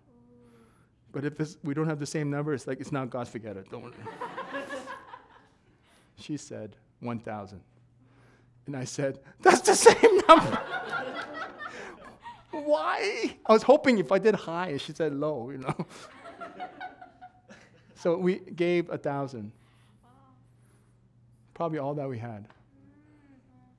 [1.12, 3.70] But if we don't have the same number, it's like, it's not God, forget it.
[3.70, 3.92] Don't
[6.16, 7.60] she said, 1,000.
[8.64, 10.58] And I said, that's the same number.
[12.50, 13.36] Why?
[13.44, 15.86] I was hoping if I did high, she said low, you know.
[17.94, 19.52] so we gave a thousand.
[21.52, 22.48] Probably all that we had.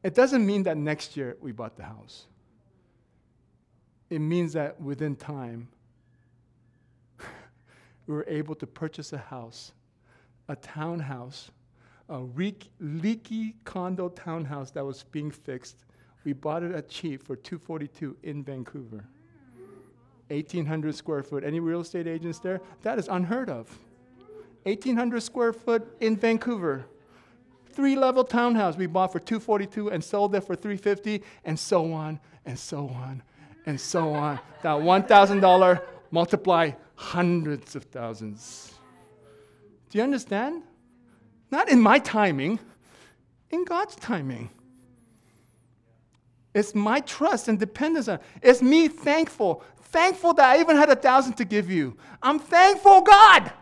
[0.03, 2.25] It doesn't mean that next year we bought the house.
[4.09, 5.67] It means that within time,
[8.07, 9.73] we were able to purchase a house,
[10.47, 11.51] a townhouse,
[12.07, 12.25] a
[12.79, 15.85] leaky condo townhouse that was being fixed.
[16.23, 19.05] We bought it at cheap for 242 in Vancouver.
[20.29, 21.43] 1,800 square foot.
[21.43, 22.61] Any real estate agents there?
[22.83, 23.77] That is unheard of.
[24.63, 26.85] 1,800 square foot in Vancouver
[27.79, 32.19] three level townhouse we bought for 242 and sold it for 350 and so on
[32.45, 33.23] and so on
[33.67, 34.37] and so on.
[34.63, 38.73] That $1,000 multiply hundreds of thousands.
[39.89, 40.63] Do you understand?
[41.51, 42.59] Not in my timing,
[43.49, 44.49] in God's timing.
[46.53, 49.63] It's my trust and dependence on It's me thankful.
[49.83, 51.95] Thankful that I even had a thousand to give you.
[52.21, 53.53] I'm thankful, God.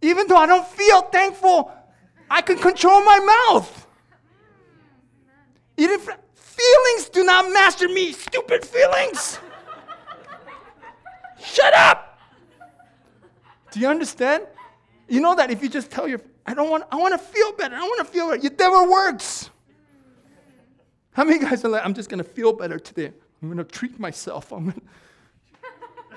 [0.00, 1.70] Even though I don't feel thankful,
[2.30, 3.18] I can control my
[3.50, 3.86] mouth.
[5.76, 9.38] Even feelings do not master me, stupid feelings.
[11.42, 12.18] Shut up.
[13.70, 14.44] Do you understand?
[15.08, 17.52] You know that if you just tell your I don't want, I want to feel
[17.52, 17.76] better.
[17.76, 18.46] I want to feel better.
[18.46, 19.50] It never works.
[21.12, 23.12] How many guys are like, I'm just going to feel better today?
[23.42, 24.50] I'm going to treat myself.
[24.50, 24.80] I'm gonna...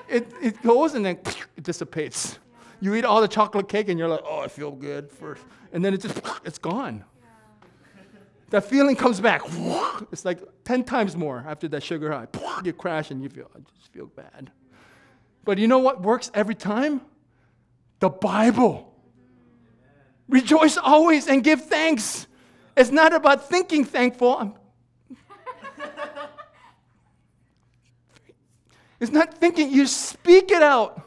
[0.07, 1.19] it, it goes and then
[1.57, 2.39] it dissipates.
[2.81, 5.43] You eat all the chocolate cake and you're like, oh, I feel good first.
[5.71, 7.05] And then it just, it's gone.
[8.49, 9.41] That feeling comes back.
[10.11, 12.27] It's like 10 times more after that sugar high.
[12.65, 14.51] You crash and you feel, I just feel bad.
[15.45, 17.01] But you know what works every time?
[17.99, 18.93] The Bible.
[20.27, 22.27] Rejoice always and give thanks.
[22.75, 24.37] It's not about thinking thankful.
[24.37, 24.53] I'm
[28.99, 31.00] it's not thinking, you speak it out.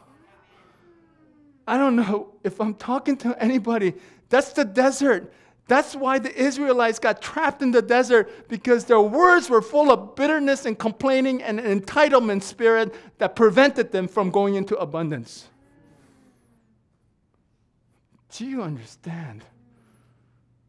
[1.67, 3.93] I don't know if I'm talking to anybody.
[4.29, 5.33] That's the desert.
[5.67, 10.15] That's why the Israelites got trapped in the desert because their words were full of
[10.15, 15.47] bitterness and complaining and an entitlement spirit that prevented them from going into abundance.
[18.35, 19.43] Do you understand?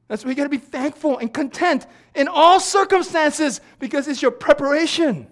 [0.08, 4.30] That's why you got to be thankful and content in all circumstances because it's your
[4.30, 5.26] preparation.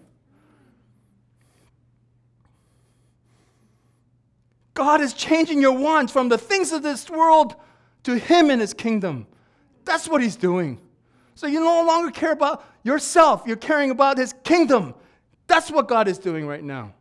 [4.74, 7.54] God is changing your wants from the things of this world
[8.02, 9.26] to Him and His kingdom.
[9.84, 10.80] That's what He's doing.
[11.36, 14.94] So you no longer care about yourself, you're caring about His kingdom.
[15.46, 16.94] That's what God is doing right now.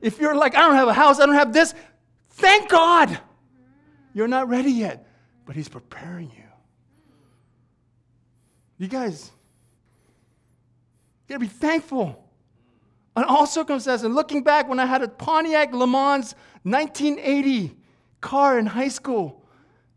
[0.00, 1.74] If you're like, I don't have a house, I don't have this,
[2.30, 3.18] thank God.
[4.14, 5.06] You're not ready yet,
[5.44, 6.42] but He's preparing you.
[8.78, 9.32] You guys,
[11.26, 12.22] you gotta be thankful
[13.16, 14.04] on all circumstances.
[14.04, 16.34] And looking back, when I had a Pontiac Le Mans
[16.66, 17.76] 1980
[18.20, 19.44] car in high school,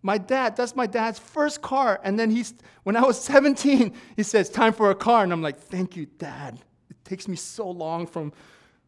[0.03, 1.99] my dad, that's my dad's first car.
[2.03, 2.53] And then he's,
[2.83, 5.23] when I was 17, he says, Time for a car.
[5.23, 6.59] And I'm like, Thank you, dad.
[6.91, 8.31] It takes me so long from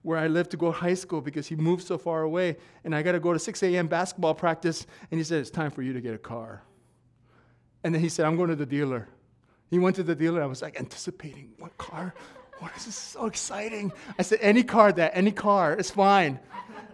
[0.04, 2.58] where I live to go to high school because he moved so far away.
[2.84, 3.88] And I got to go to 6 a.m.
[3.88, 4.86] basketball practice.
[5.10, 6.62] And he said, It's time for you to get a car.
[7.84, 9.08] And then he said, I'm going to the dealer.
[9.72, 10.44] He went to the dealer.
[10.44, 12.14] I was like anticipating, What car?
[12.62, 13.92] What is this so exciting?
[14.20, 16.40] I said, Any car, that, any car, it's fine.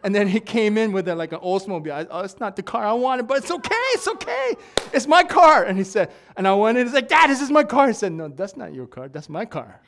[0.01, 1.91] And then he came in with a, like an Oldsmobile.
[1.91, 4.55] I, oh, it's not the car I wanted, but it's okay, it's okay.
[4.93, 5.65] It's my car.
[5.65, 7.87] And he said, and I went in, he's like, Dad, this is my car.
[7.87, 9.81] He said, No, that's not your car, that's my car.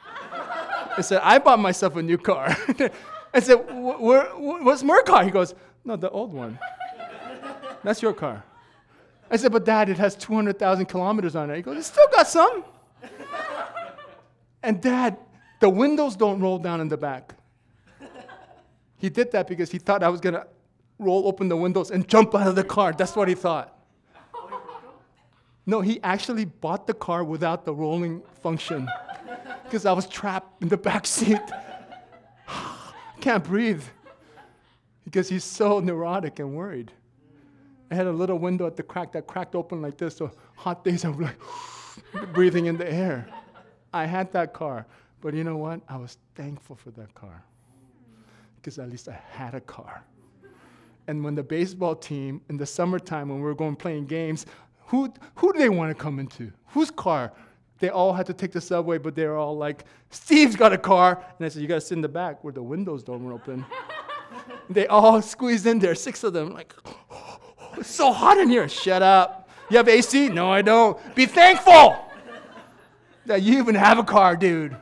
[0.97, 2.57] I said, I bought myself a new car.
[3.33, 5.23] I said, What's my car?
[5.23, 6.59] He goes, No, the old one.
[7.85, 8.43] That's your car.
[9.31, 11.55] I said, But Dad, it has 200,000 kilometers on it.
[11.55, 12.65] He goes, It still got some.
[14.61, 15.17] and Dad,
[15.59, 17.35] the windows don't roll down in the back.
[18.97, 20.45] He did that because he thought I was going to
[20.97, 22.91] roll open the windows and jump out of the car.
[22.91, 23.75] That's what he thought.
[25.65, 28.89] No, he actually bought the car without the rolling function
[29.63, 31.39] because I was trapped in the back seat.
[33.21, 33.83] Can't breathe
[35.05, 36.91] because he's so neurotic and worried.
[37.91, 40.83] I had a little window at the crack that cracked open like this, so hot
[40.83, 41.37] days I was like
[42.33, 43.27] breathing in the air.
[43.93, 44.85] I had that car,
[45.21, 45.81] but you know what?
[45.87, 47.43] I was thankful for that car
[48.55, 50.03] because at least I had a car.
[51.07, 54.45] And when the baseball team in the summertime, when we were going playing games,
[54.87, 56.51] who, who do they want to come into?
[56.67, 57.31] Whose car?
[57.79, 60.77] They all had to take the subway, but they were all like, Steve's got a
[60.77, 61.23] car.
[61.37, 63.65] And I said, You got to sit in the back where the windows don't open.
[64.69, 66.75] they all squeezed in there, six of them, like,
[67.11, 67.39] oh,
[67.77, 68.67] It's so hot in here.
[68.67, 69.49] Shut up.
[69.69, 70.29] You have AC?
[70.29, 70.97] No, I don't.
[71.15, 71.97] Be thankful
[73.25, 74.75] that you even have a car, dude.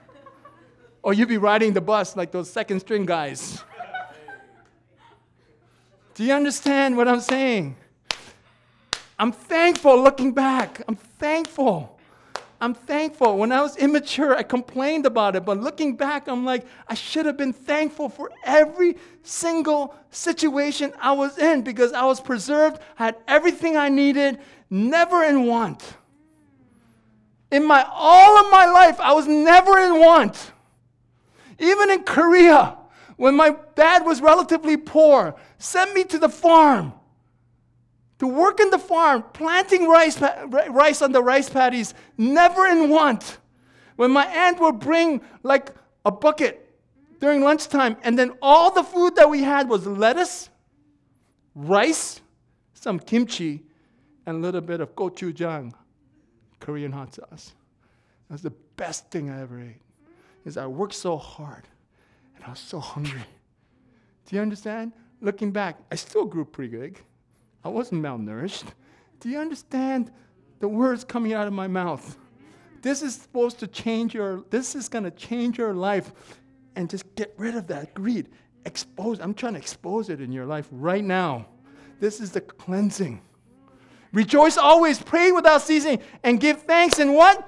[1.01, 3.63] Or you'd be riding the bus like those second string guys.
[6.15, 7.75] Do you understand what I'm saying?
[9.19, 10.81] I'm thankful looking back.
[10.87, 11.97] I'm thankful.
[12.59, 13.37] I'm thankful.
[13.37, 15.45] When I was immature, I complained about it.
[15.45, 21.11] But looking back, I'm like, I should have been thankful for every single situation I
[21.11, 24.39] was in because I was preserved, had everything I needed,
[24.71, 25.83] never in want.
[27.51, 30.51] In my all of my life, I was never in want.
[31.59, 32.77] Even in Korea,
[33.15, 36.93] when my dad was relatively poor, sent me to the farm
[38.19, 40.19] to work in the farm, planting rice,
[40.69, 43.37] rice on the rice paddies, never in want.
[43.95, 45.71] When my aunt would bring like
[46.05, 46.63] a bucket
[47.19, 50.49] during lunchtime, and then all the food that we had was lettuce,
[51.55, 52.21] rice,
[52.73, 53.63] some kimchi,
[54.25, 55.73] and a little bit of gochujang,
[56.59, 57.53] Korean hot sauce.
[58.29, 59.81] That's the best thing I ever ate.
[60.47, 61.67] Is I worked so hard,
[62.33, 63.25] and I was so hungry.
[64.25, 64.93] Do you understand?
[65.19, 67.03] Looking back, I still grew pretty big.
[67.65, 68.63] I wasn't malnourished.
[69.19, 70.09] Do you understand
[70.59, 72.17] the words coming out of my mouth?
[72.81, 76.13] This is supposed to change your, this is going to change your life
[76.77, 78.29] and just get rid of that greed.
[78.63, 81.45] Expose, I'm trying to expose it in your life right now.
[81.99, 83.19] This is the cleansing.
[84.13, 87.45] Rejoice always, pray without ceasing, and give thanks in what?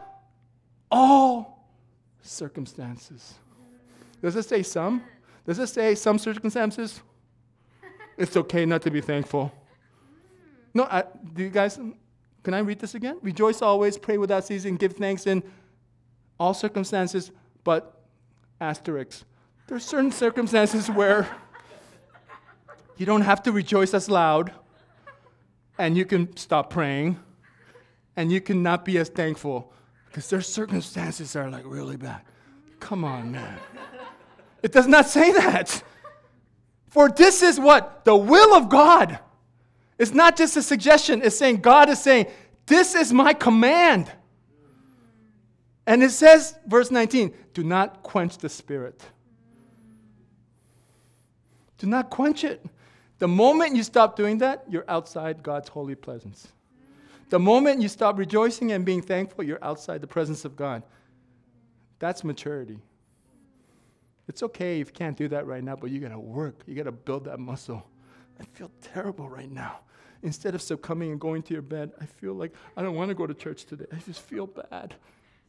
[0.91, 1.48] All
[2.21, 3.35] circumstances.
[4.21, 5.03] Does it say some?
[5.45, 7.01] Does it say some circumstances?
[8.17, 9.51] It's okay not to be thankful.
[10.73, 11.03] No, I,
[11.33, 11.79] do you guys,
[12.43, 13.17] can I read this again?
[13.21, 15.41] Rejoice always, pray without ceasing, give thanks in
[16.39, 17.31] all circumstances,
[17.63, 18.03] but
[18.61, 19.23] asterisk.
[19.67, 21.27] There are certain circumstances where
[22.97, 24.51] you don't have to rejoice as loud
[25.77, 27.17] and you can stop praying
[28.15, 29.71] and you cannot be as thankful
[30.09, 32.21] because their circumstances are like really bad.
[32.79, 33.59] Come on, man.
[34.63, 35.83] It does not say that.
[36.87, 38.03] For this is what?
[38.03, 39.19] The will of God.
[39.99, 42.27] It's not just a suggestion, it's saying, God is saying,
[42.65, 44.11] This is my command.
[45.85, 49.03] And it says, verse 19, do not quench the spirit.
[51.79, 52.63] Do not quench it.
[53.17, 56.47] The moment you stop doing that, you're outside God's holy presence.
[57.29, 60.83] The moment you stop rejoicing and being thankful, you're outside the presence of God.
[61.99, 62.79] That's maturity.
[64.27, 66.61] It's okay if you can't do that right now, but you gotta work.
[66.65, 67.85] You gotta build that muscle.
[68.39, 69.79] I feel terrible right now.
[70.21, 73.27] Instead of succumbing and going to your bed, I feel like I don't wanna go
[73.27, 73.85] to church today.
[73.91, 74.95] I just feel bad.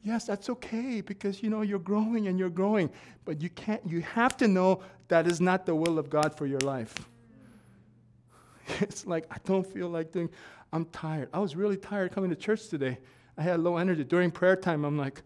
[0.02, 2.90] Yes, that's okay because you know you're growing and you're growing,
[3.24, 6.46] but you can't you have to know that is not the will of God for
[6.46, 6.94] your life.
[8.80, 10.30] It's like I don't feel like doing
[10.72, 11.28] I'm tired.
[11.32, 12.98] I was really tired coming to church today.
[13.36, 14.04] I had low energy.
[14.04, 15.22] During prayer time, I'm like,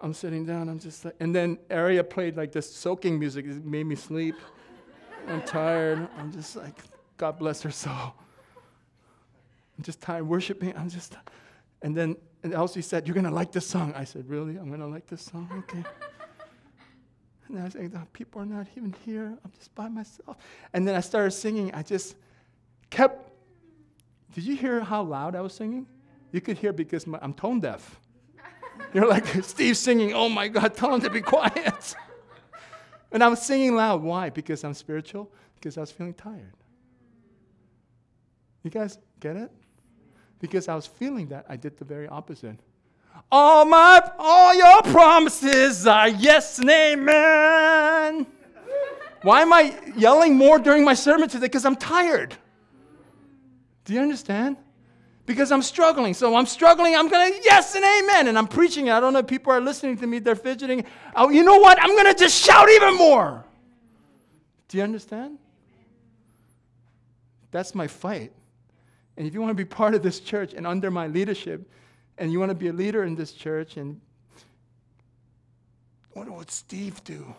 [0.00, 3.64] I'm sitting down, I'm just like, and then Aria played like this soaking music, it
[3.64, 4.34] made me sleep.
[5.28, 6.06] I'm tired.
[6.18, 6.78] I'm just like,
[7.16, 8.14] God bless her soul.
[9.78, 10.76] I'm just tired worshiping.
[10.76, 11.16] I'm just,
[11.80, 13.94] and then and Elsie said, You're going to like this song.
[13.96, 14.56] I said, Really?
[14.56, 15.48] I'm going to like this song?
[15.70, 15.82] Okay.
[17.48, 19.36] and I was like, People are not even here.
[19.44, 20.36] I'm just by myself.
[20.74, 21.72] And then I started singing.
[21.74, 22.14] I just
[22.90, 23.30] kept.
[24.34, 25.86] Did you hear how loud I was singing?
[26.32, 28.00] You could hear because my, I'm tone deaf.
[28.92, 31.94] You're like, Steve singing, oh my God, tell him to be quiet.
[33.12, 34.02] and I'm singing loud.
[34.02, 34.30] Why?
[34.30, 35.30] Because I'm spiritual?
[35.54, 36.52] Because I was feeling tired.
[38.64, 39.52] You guys get it?
[40.40, 42.58] Because I was feeling that, I did the very opposite.
[43.30, 48.26] All my, all your promises are yes and amen.
[49.22, 51.46] Why am I yelling more during my sermon today?
[51.46, 52.36] Because I'm tired.
[53.84, 54.56] Do you understand?
[55.26, 56.14] Because I'm struggling.
[56.14, 56.94] So I'm struggling.
[56.94, 58.28] I'm going to, yes and amen.
[58.28, 58.90] And I'm preaching.
[58.90, 60.18] I don't know if people are listening to me.
[60.18, 60.84] They're fidgeting.
[61.16, 61.80] Oh, you know what?
[61.80, 63.44] I'm going to just shout even more.
[64.68, 65.38] Do you understand?
[67.50, 68.32] That's my fight.
[69.16, 71.70] And if you want to be part of this church and under my leadership,
[72.18, 74.00] and you want to be a leader in this church, and
[76.12, 77.34] what would Steve do?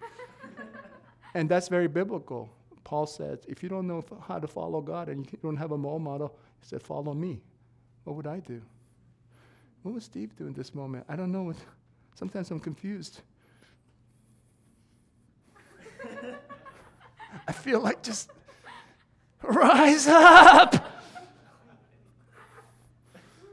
[1.34, 2.48] and that's very biblical.
[2.86, 5.76] Paul says, if you don't know how to follow God and you don't have a
[5.76, 7.42] role model, he said, follow me.
[8.04, 8.62] What would I do?
[9.82, 11.04] What would Steve do in this moment?
[11.08, 11.42] I don't know.
[11.42, 11.56] What,
[12.14, 13.22] sometimes I'm confused.
[17.48, 18.30] I feel like just
[19.42, 20.76] rise up.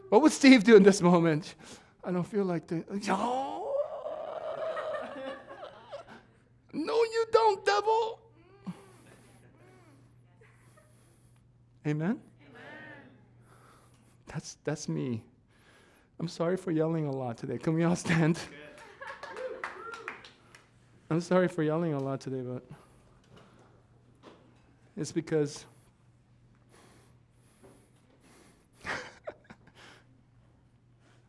[0.10, 1.56] What would Steve do in this moment?
[2.04, 2.84] I don't feel like the.
[2.92, 3.74] No,
[7.14, 8.20] you don't, devil.
[11.86, 12.12] Amen?
[12.12, 12.20] Amen?
[14.28, 15.24] That's, that's me.
[16.20, 17.58] I'm sorry for yelling a lot today.
[17.58, 18.40] Can we all stand?
[21.10, 22.64] I'm sorry for yelling a lot today, but
[24.96, 25.66] it's because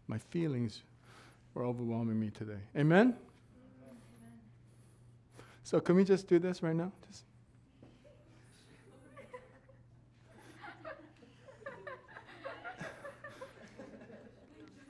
[0.06, 0.82] my feelings
[1.54, 2.60] were overwhelming me today.
[2.76, 3.08] Amen?
[3.08, 3.16] Amen?
[5.64, 6.92] So, can we just do this right now?
[7.10, 7.24] Just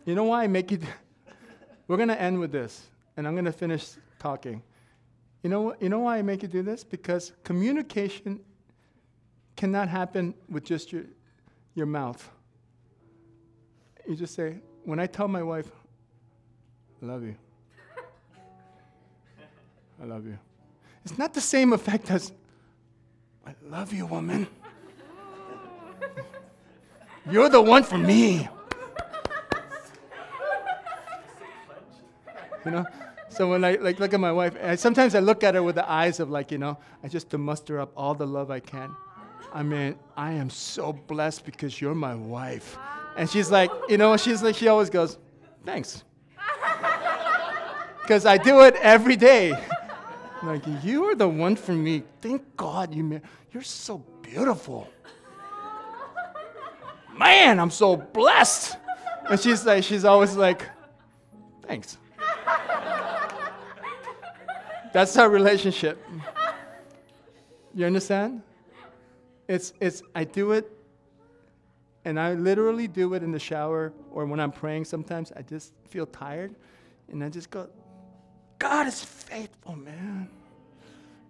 [0.05, 0.82] you know why I make it?
[1.88, 2.86] We're going to end with this,
[3.16, 4.62] and I'm going to finish talking.
[5.42, 6.84] You know, you know why I make you do this?
[6.84, 8.40] Because communication
[9.57, 11.05] cannot happen with just your,
[11.74, 12.30] your mouth.
[14.09, 15.70] You just say, when I tell my wife,
[17.02, 17.34] I love you,
[20.02, 20.38] I love you,
[21.05, 22.32] it's not the same effect as,
[23.46, 24.46] I love you, woman.
[27.30, 28.48] You're the one for me.
[32.65, 32.87] You know?
[33.29, 35.91] So when I like look at my wife, sometimes I look at her with the
[35.91, 38.95] eyes of like, you know, I just to muster up all the love I can.
[39.53, 42.77] I mean, I am so blessed because you're my wife.
[43.17, 45.19] And she's like, you know, she's like, she always goes,
[45.65, 46.05] thanks.
[48.03, 49.59] Because I do it every day.
[50.43, 52.03] like, you are the one for me.
[52.21, 54.91] Thank God you, ma- you're so beautiful.
[57.19, 58.77] man, I'm so blessed.
[59.31, 60.69] And she's like, she's always like,
[61.67, 61.97] thanks.
[64.95, 66.01] That's our relationship.
[67.74, 68.42] You understand?
[69.49, 70.70] It's, it's, I do it,
[72.05, 75.32] and I literally do it in the shower or when I'm praying sometimes.
[75.34, 76.55] I just feel tired,
[77.11, 77.68] and I just go,
[78.61, 80.28] God is faithful, man.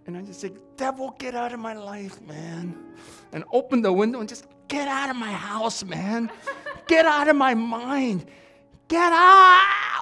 [0.07, 2.77] And I just say, Devil, get out of my life, man.
[3.33, 6.31] And open the window and just get out of my house, man.
[6.87, 8.27] Get out of my mind.
[8.89, 9.94] Get out.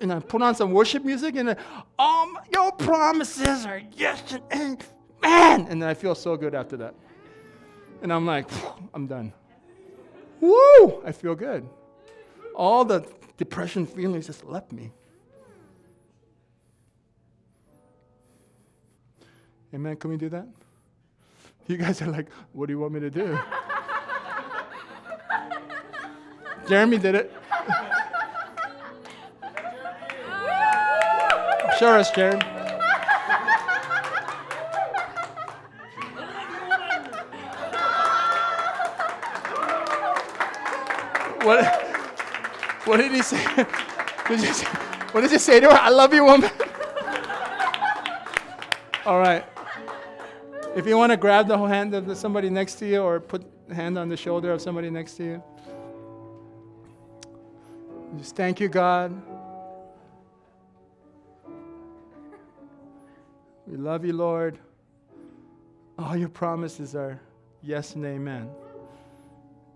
[0.00, 1.56] And I put on some worship music and,
[1.98, 4.82] um, your promises are yes and
[5.24, 5.66] amen.
[5.68, 6.94] And then I feel so good after that.
[8.02, 8.48] And I'm like,
[8.92, 9.32] I'm done.
[10.40, 11.02] Woo!
[11.04, 11.66] I feel good.
[12.54, 14.92] All the depression feelings just left me.
[19.74, 19.96] Amen.
[19.96, 20.46] Can we do that?
[21.66, 23.38] You guys are like, what do you want me to do?
[26.68, 27.32] Jeremy did it.
[31.78, 32.40] Show us, Karen.
[41.44, 41.64] What,
[42.84, 43.44] what did he say?
[44.28, 44.66] Did you say?
[45.12, 45.78] What did you say to her?
[45.78, 46.50] I love you, woman.
[49.04, 49.44] All right.
[50.74, 53.98] If you want to grab the hand of somebody next to you or put hand
[53.98, 55.42] on the shoulder of somebody next to you,
[58.16, 59.20] just thank you, God.
[63.74, 64.60] We love you, Lord.
[65.98, 67.20] All your promises are
[67.60, 68.48] yes and amen.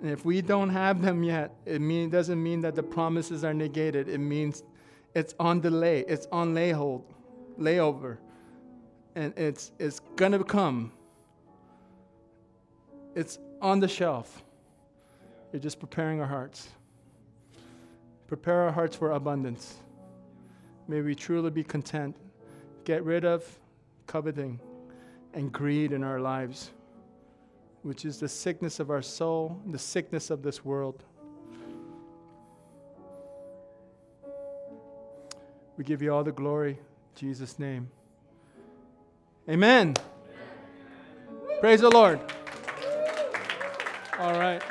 [0.00, 3.52] And if we don't have them yet, it mean, doesn't mean that the promises are
[3.52, 4.08] negated.
[4.08, 4.62] It means
[5.16, 7.02] it's on delay, it's on layhold,
[7.58, 8.18] layover
[9.16, 10.92] and it's, it's going to come.
[13.16, 14.44] It's on the shelf.
[15.52, 16.68] You're just preparing our hearts.
[18.28, 19.78] Prepare our hearts for abundance.
[20.86, 22.14] May we truly be content.
[22.84, 23.58] Get rid of
[24.08, 24.58] coveting
[25.34, 26.72] and greed in our lives,
[27.82, 31.04] which is the sickness of our soul, the sickness of this world.
[35.76, 36.78] We give you all the glory, in
[37.14, 37.88] Jesus' name.
[39.48, 39.94] Amen.
[41.60, 42.18] Praise the Lord.
[44.18, 44.62] All right.